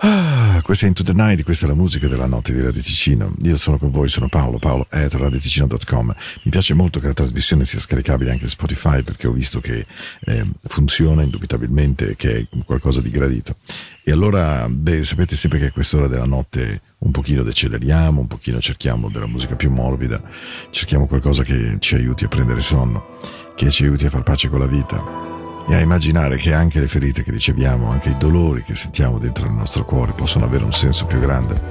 Ah, 0.06 0.60
questa 0.64 0.84
è 0.84 0.90
Into 0.90 1.02
the 1.02 1.14
Night, 1.14 1.44
questa 1.44 1.66
è 1.66 1.70
la 1.70 1.76
musica 1.76 2.10
della 2.10 2.26
notte 2.26 2.52
di 2.52 2.60
Radio 2.60 2.82
Ticino. 2.82 3.34
Io 3.44 3.56
sono 3.56 3.78
con 3.78 3.90
voi, 3.90 4.10
sono 4.10 4.28
Paolo, 4.28 4.60
paolo 4.60 4.86
at 4.90 5.14
radioticino.com. 5.14 6.14
Mi 6.44 6.52
piace 6.52 6.74
molto 6.74 7.00
che 7.00 7.08
la 7.08 7.14
trasmissione 7.14 7.64
sia 7.64 7.80
scaricabile 7.80 8.32
anche 8.32 8.44
su 8.44 8.56
Spotify 8.56 9.02
perché 9.02 9.28
ho 9.28 9.32
visto 9.32 9.62
che 9.62 9.86
eh, 10.26 10.46
funziona 10.64 11.24
indubitabilmente, 11.24 12.18
che 12.18 12.38
è 12.38 12.48
qualcosa 12.66 13.00
di 13.00 13.12
gradito. 13.12 13.56
E 14.04 14.12
allora, 14.12 14.68
beh, 14.68 15.06
sapete 15.06 15.38
sempre 15.38 15.60
che 15.60 15.68
a 15.68 15.72
quest'ora 15.72 16.10
della 16.10 16.26
notte 16.26 16.82
un 16.98 17.12
pochino 17.12 17.42
deceleriamo, 17.42 18.20
un 18.20 18.28
pochino 18.28 18.60
cerchiamo 18.60 19.10
della 19.10 19.28
musica 19.28 19.56
più 19.56 19.72
morbida, 19.72 20.22
cerchiamo 20.70 21.08
qualcosa 21.08 21.44
che 21.44 21.78
ci 21.80 21.96
aiuti 21.96 22.26
a 22.26 22.28
prendere 22.28 22.60
sonno, 22.60 23.20
che 23.56 23.70
ci 23.72 23.84
aiuti 23.84 24.06
a 24.06 24.10
far 24.10 24.24
pace 24.24 24.50
con 24.50 24.60
la 24.60 24.68
vita 24.68 25.33
e 25.68 25.76
a 25.76 25.80
immaginare 25.80 26.38
che 26.38 26.54
anche 26.54 26.80
le 26.80 26.88
ferite 26.88 27.24
che 27.24 27.32
riceviamo, 27.32 27.90
anche 27.90 28.10
i 28.10 28.18
dolori 28.18 28.64
che 28.64 28.76
sentiamo 28.76 29.18
dentro 29.18 29.46
il 29.46 29.54
nostro 29.54 29.86
cuore 29.86 30.12
possono 30.14 30.46
avere 30.46 30.64
un 30.64 30.74
senso 30.74 31.06
più 31.06 31.20
grande. 31.20 31.62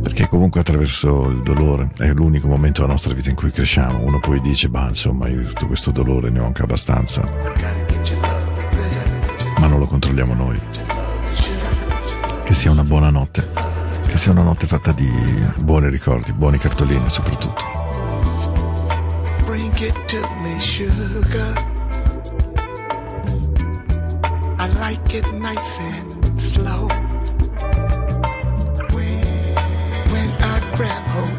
Perché 0.00 0.28
comunque 0.28 0.60
attraverso 0.60 1.28
il 1.28 1.42
dolore 1.42 1.90
è 1.98 2.12
l'unico 2.12 2.46
momento 2.46 2.80
della 2.80 2.92
nostra 2.92 3.12
vita 3.12 3.28
in 3.28 3.34
cui 3.34 3.50
cresciamo. 3.50 3.98
Uno 3.98 4.20
poi 4.20 4.40
dice, 4.40 4.68
bah 4.68 4.88
insomma 4.88 5.28
io 5.28 5.42
tutto 5.44 5.66
questo 5.66 5.90
dolore 5.90 6.30
ne 6.30 6.38
ho 6.40 6.46
anche 6.46 6.62
abbastanza, 6.62 7.28
ma 9.58 9.66
non 9.66 9.80
lo 9.80 9.86
controlliamo 9.86 10.34
noi. 10.34 10.60
Che 12.44 12.54
sia 12.54 12.70
una 12.70 12.84
buona 12.84 13.10
notte, 13.10 13.50
che 14.06 14.16
sia 14.16 14.30
una 14.30 14.42
notte 14.42 14.66
fatta 14.66 14.92
di 14.92 15.10
buoni 15.56 15.90
ricordi, 15.90 16.32
buoni 16.32 16.58
cartolini 16.58 17.10
soprattutto. 17.10 17.64
Bring 19.44 19.76
it 19.80 20.04
to 20.06 20.20
me, 20.40 20.60
sugar. 20.60 21.75
Like 24.86 25.14
it 25.14 25.32
nice 25.32 25.80
and 25.80 26.40
slow. 26.40 26.86
When, 28.94 29.24
when 30.12 30.30
I 30.52 30.54
grab 30.76 31.02
hold 31.14 31.35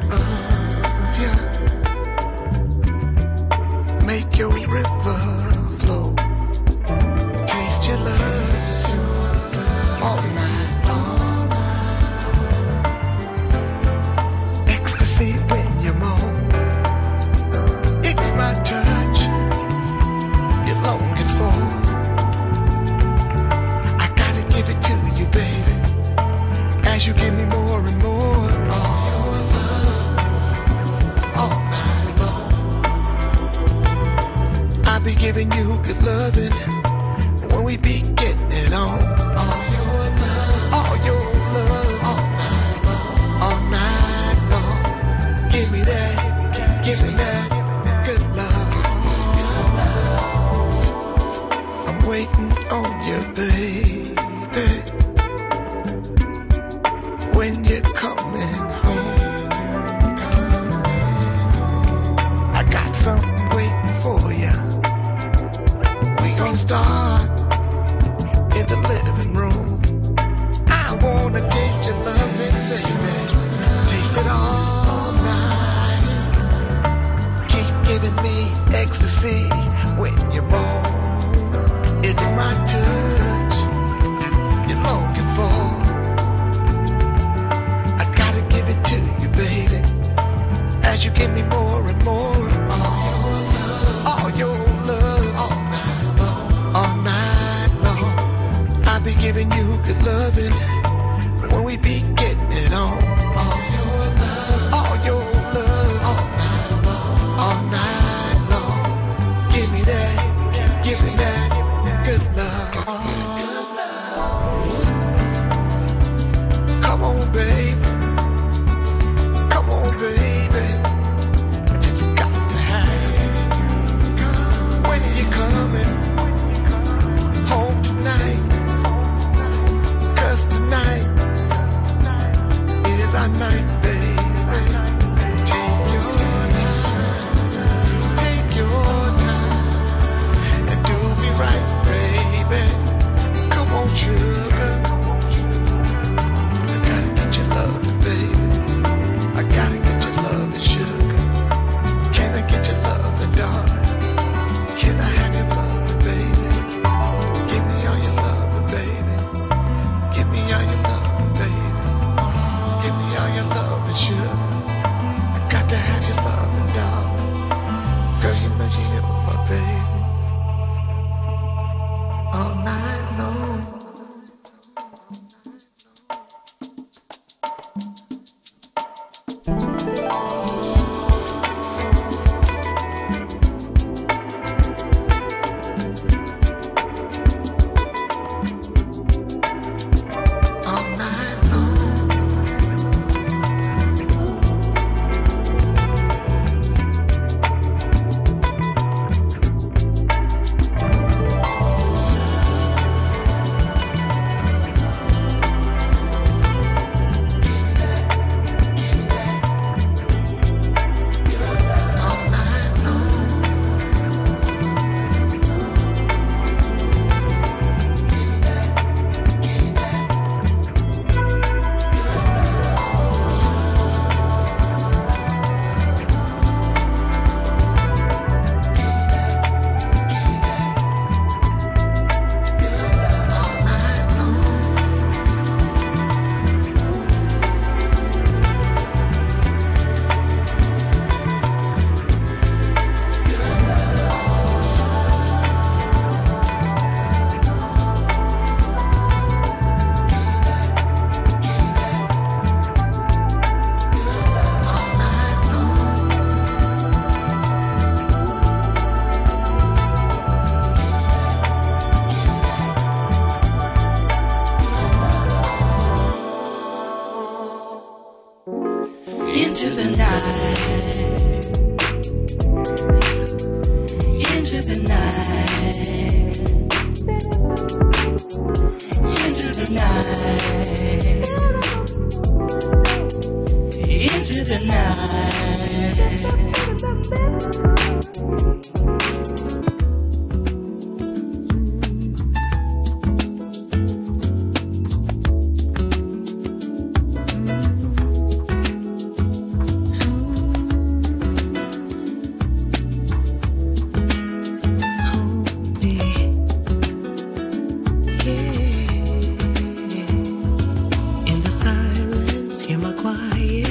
quiet. 312.98 313.67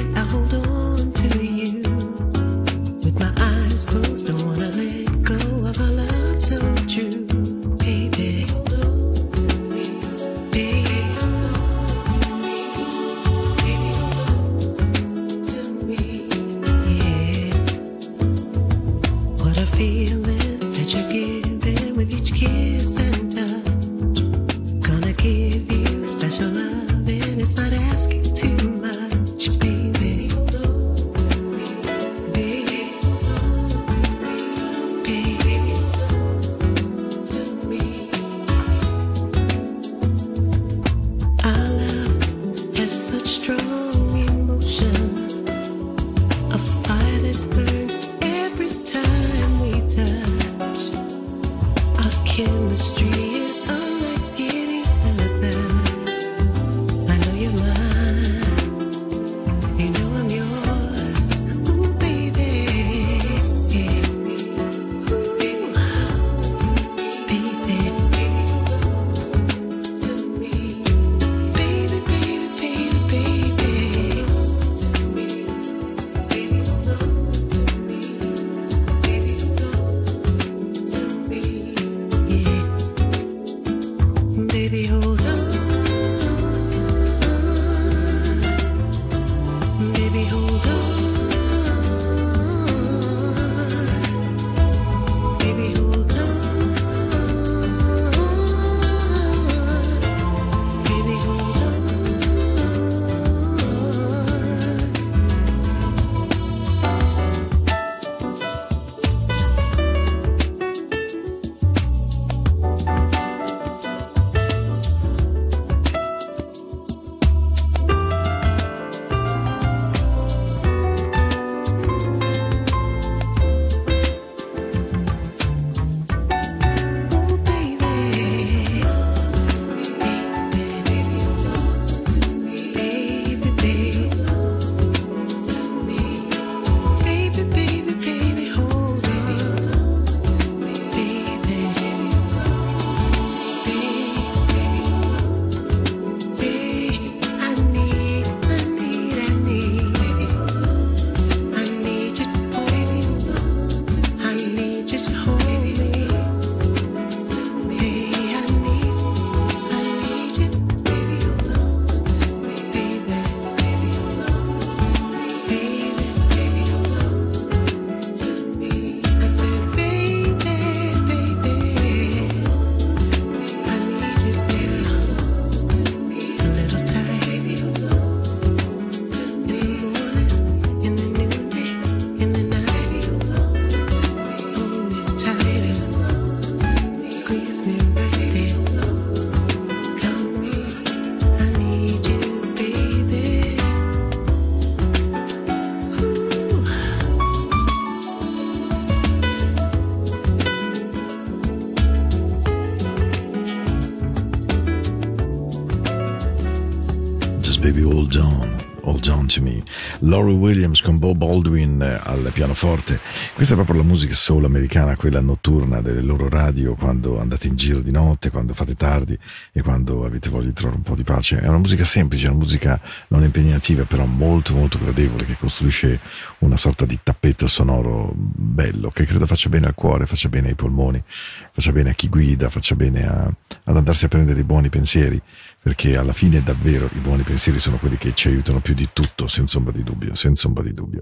Laurie 210.07 210.35
Williams 210.35 210.81
con 210.81 210.99
Bob 210.99 211.17
Baldwin 211.17 211.81
eh, 211.81 211.99
al 212.01 212.31
pianoforte. 212.33 212.99
Questa 213.35 213.53
è 213.53 213.57
proprio 213.57 213.81
la 213.81 213.87
musica 213.87 214.13
soul 214.13 214.45
americana, 214.45 214.95
quella 214.95 215.19
notturna 215.19 215.81
delle 215.81 216.01
loro 216.01 216.29
radio 216.29 216.75
quando 216.75 217.19
andate 217.19 217.47
in 217.47 217.55
giro 217.57 217.81
di 217.81 217.91
notte, 217.91 218.31
quando 218.31 218.53
fate 218.53 218.75
tardi 218.75 219.17
e 219.51 219.61
quando 219.61 220.05
avete 220.05 220.29
voglia 220.29 220.47
di 220.47 220.53
trovare 220.53 220.77
un 220.77 220.83
po' 220.83 220.95
di 220.95 221.03
pace. 221.03 221.39
È 221.39 221.47
una 221.47 221.57
musica 221.57 221.83
semplice, 221.83 222.27
una 222.27 222.37
musica 222.37 222.79
non 223.09 223.23
impegnativa, 223.23 223.83
però 223.83 224.05
molto 224.05 224.53
molto 224.53 224.79
gradevole 224.79 225.25
che 225.25 225.35
costruisce 225.37 225.99
una 226.39 226.55
sorta 226.55 226.85
di 226.85 226.97
tappeto 227.03 227.45
sonoro 227.45 228.13
bello 228.15 228.89
che 228.89 229.05
credo 229.05 229.25
faccia 229.25 229.49
bene 229.49 229.67
al 229.67 229.75
cuore, 229.75 230.05
faccia 230.05 230.29
bene 230.29 230.47
ai 230.49 230.55
polmoni, 230.55 231.03
faccia 231.51 231.73
bene 231.73 231.89
a 231.89 231.93
chi 231.93 232.07
guida, 232.07 232.49
faccia 232.49 232.75
bene 232.75 233.05
a- 233.05 233.33
ad 233.67 233.75
andarsi 233.75 234.05
a 234.05 234.07
prendere 234.07 234.35
dei 234.35 234.45
buoni 234.45 234.69
pensieri 234.69 235.21
perché 235.61 235.97
alla 235.97 236.13
fine 236.13 236.41
davvero 236.41 236.89
i 236.93 236.99
buoni 236.99 237.23
pensieri 237.23 237.59
sono 237.59 237.77
quelli 237.77 237.97
che 237.97 238.13
ci 238.13 238.29
aiutano 238.29 238.61
più 238.61 238.73
di 238.73 238.87
tutto, 238.93 239.27
senza 239.27 239.57
ombra 239.57 239.73
di 239.73 239.83
dubbio, 239.83 240.15
senza 240.15 240.47
ombra 240.47 240.63
di 240.63 240.73
dubbio. 240.73 241.01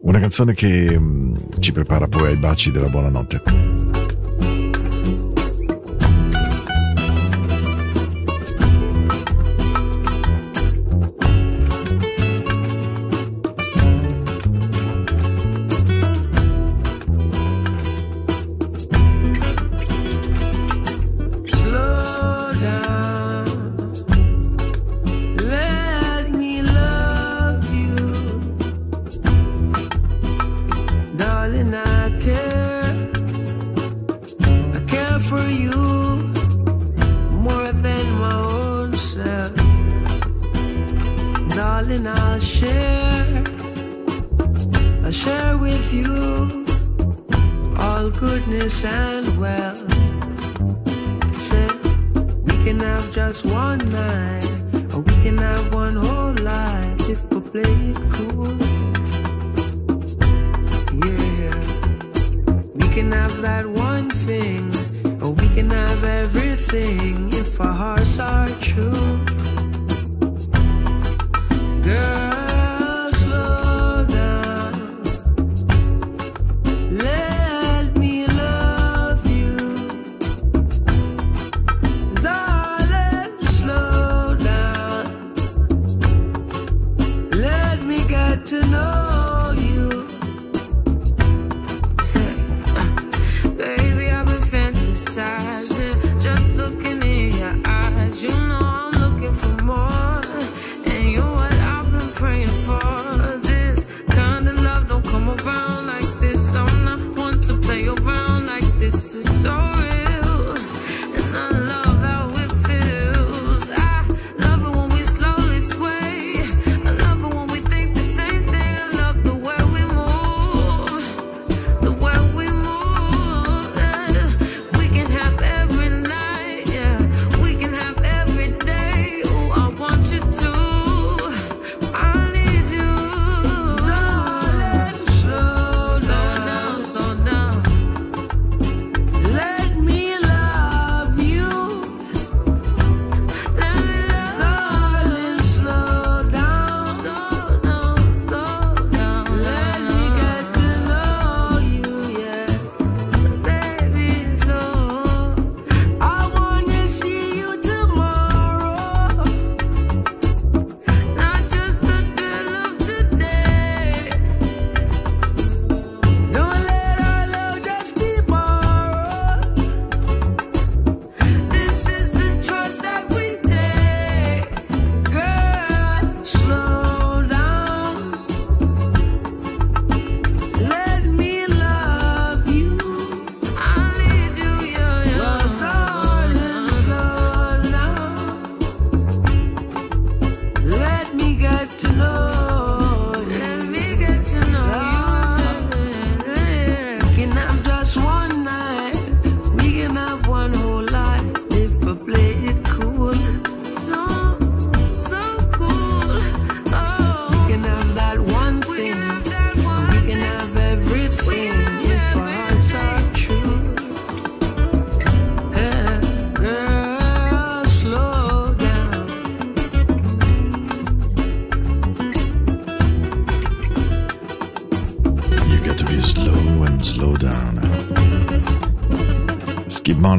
Una 0.00 0.18
canzone 0.18 0.54
che 0.54 0.98
mh, 0.98 1.60
ci 1.60 1.70
prepara 1.70 2.08
poi 2.08 2.28
ai 2.28 2.36
baci 2.36 2.72
della 2.72 2.88
buonanotte. 2.88 4.01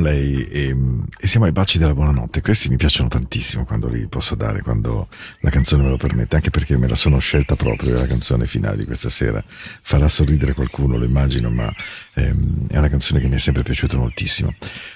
là, 0.03 0.11
e, 1.19 1.27
siamo 1.27 1.45
ai 1.45 1.51
baci 1.51 1.77
della 1.77 1.93
buonanotte. 1.93 2.41
Questi 2.41 2.69
mi 2.69 2.77
piacciono 2.77 3.07
tantissimo 3.07 3.65
quando 3.65 3.87
li 3.87 4.07
posso 4.07 4.35
dare, 4.35 4.61
quando 4.61 5.07
la 5.39 5.49
canzone 5.49 5.83
me 5.83 5.89
lo 5.89 5.97
permette, 5.97 6.35
anche 6.35 6.49
perché 6.49 6.77
me 6.77 6.87
la 6.87 6.95
sono 6.95 7.19
scelta 7.19 7.55
proprio 7.55 7.97
la 7.97 8.07
canzone 8.07 8.47
finale 8.47 8.77
di 8.77 8.85
questa 8.85 9.09
sera. 9.09 9.43
Farà 9.47 10.07
sorridere 10.09 10.53
qualcuno, 10.53 10.97
lo 10.97 11.05
immagino, 11.05 11.49
ma 11.49 11.71
ehm, 12.15 12.67
è 12.69 12.77
una 12.77 12.89
canzone 12.89 13.19
che 13.19 13.27
mi 13.27 13.35
è 13.35 13.39
sempre 13.39 13.63
piaciuta 13.63 13.97
moltissimo. 13.97 14.53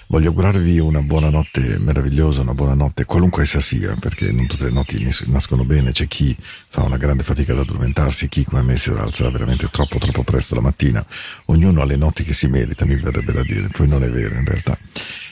Voglio 0.08 0.30
augurarvi 0.30 0.80
una 0.80 1.02
buonanotte 1.02 1.80
meravigliosa, 1.80 2.42
una 2.42 2.54
buonanotte 2.54 3.06
qualunque 3.06 3.44
essa 3.44 3.62
sia, 3.62 3.96
perché 3.96 4.32
non 4.32 4.48
tutte 4.48 4.66
le 4.66 4.72
notti 4.72 5.06
nascono 5.26 5.66
bene, 5.66 5.92
c'è 5.92 6.08
chi 6.08 6.36
fa 6.68 6.84
una 6.84 6.98
grande 6.98 7.24
fatica 7.24 7.54
ad 7.54 7.60
addormentarsi 7.60 8.28
chi 8.30 8.44
come 8.44 8.62
me 8.62 8.78
si 8.78 8.90
alza 8.90 9.30
veramente 9.30 9.68
troppo 9.70 9.98
troppo 9.98 10.24
presto 10.24 10.56
la 10.56 10.62
mattina. 10.62 11.06
Ognuno 11.46 11.82
ha 11.82 11.86
le 11.86 11.96
notti 11.96 12.24
che 12.24 12.34
si 12.34 12.48
merita, 12.48 12.86
mi 12.86 12.96
verrebbe 12.96 13.34
da 13.34 13.44
dire, 13.44 13.68
poi 13.70 13.88
non 13.88 14.04
è 14.04 14.10
vero 14.10 14.36
in 14.36 14.46
realtà. 14.46 14.78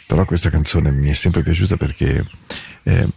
Però 0.07 0.23
questa 0.25 0.49
canzone 0.49 0.91
mi 0.91 1.09
è 1.09 1.13
sempre 1.13 1.41
piaciuta 1.43 1.77
perché 1.77 2.23
eh, 2.83 3.07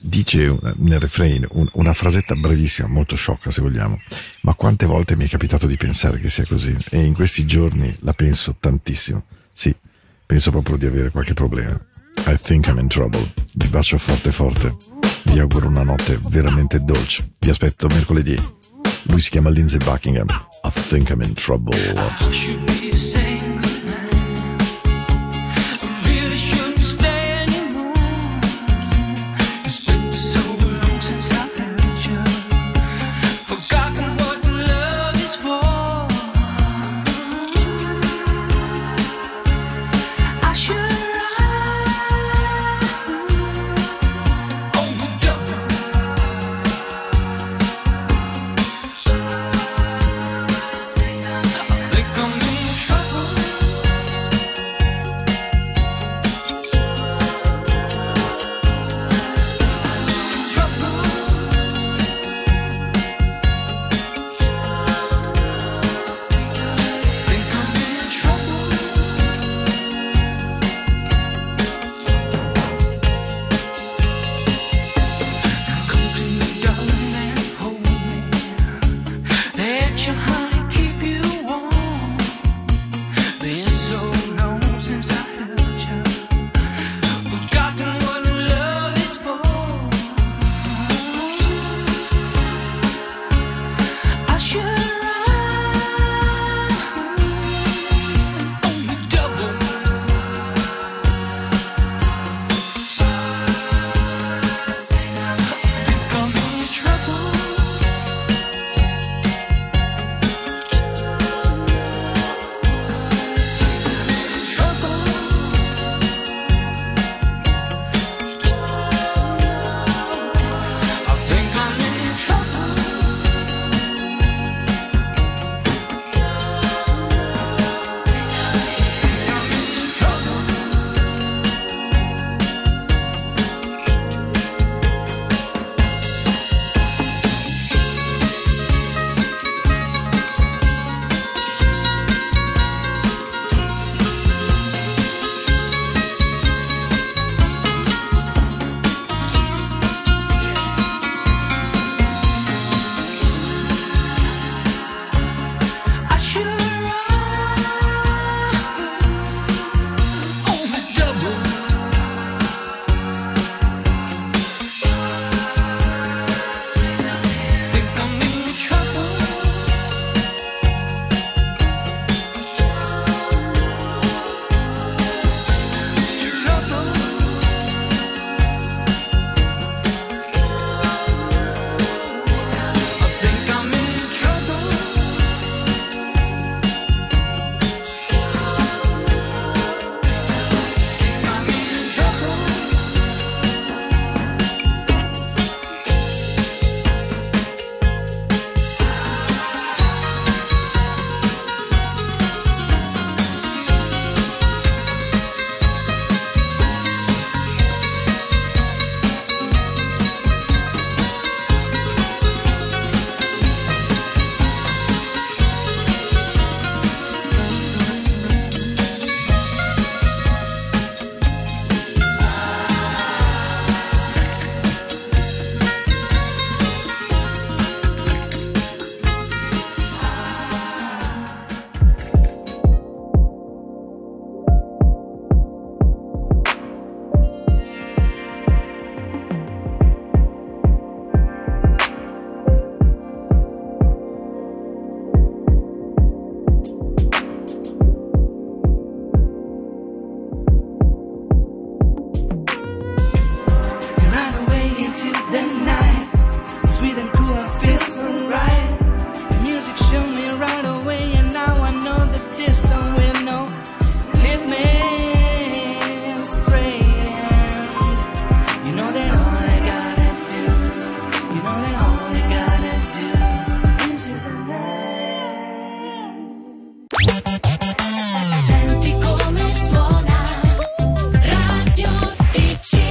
dice 0.00 0.58
nel 0.76 0.98
refrain 1.00 1.46
un- 1.52 1.68
una 1.74 1.94
frasetta 1.94 2.34
brevissima, 2.34 2.88
molto 2.88 3.14
sciocca 3.16 3.50
se 3.50 3.60
vogliamo, 3.62 4.00
ma 4.42 4.54
quante 4.54 4.86
volte 4.86 5.16
mi 5.16 5.26
è 5.26 5.28
capitato 5.28 5.66
di 5.66 5.76
pensare 5.76 6.18
che 6.18 6.28
sia 6.28 6.44
così 6.46 6.76
e 6.90 7.00
in 7.02 7.14
questi 7.14 7.46
giorni 7.46 7.94
la 8.00 8.12
penso 8.12 8.56
tantissimo. 8.58 9.24
Sì, 9.52 9.74
penso 10.26 10.50
proprio 10.50 10.76
di 10.76 10.86
avere 10.86 11.10
qualche 11.10 11.34
problema. 11.34 11.78
I 12.26 12.36
think 12.40 12.66
I'm 12.66 12.78
in 12.78 12.88
trouble. 12.88 13.32
Vi 13.54 13.68
bacio 13.68 13.96
forte 13.98 14.32
forte. 14.32 14.76
Vi 15.24 15.38
auguro 15.38 15.68
una 15.68 15.82
notte 15.82 16.18
veramente 16.28 16.80
dolce. 16.80 17.30
Vi 17.38 17.48
aspetto 17.48 17.86
mercoledì. 17.88 18.36
Lui 19.04 19.20
si 19.20 19.30
chiama 19.30 19.48
Lindsay 19.50 19.78
Buckingham. 19.82 20.26
I 20.64 20.70
think 20.70 21.08
I'm 21.10 21.22
in 21.22 21.32
trouble. 21.34 21.72